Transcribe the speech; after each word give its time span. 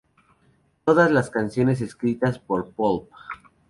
Todas 0.83 1.11
las 1.11 1.29
canciones 1.29 1.79
escritas 1.79 2.39
por 2.39 2.71
Pulp 2.71 3.07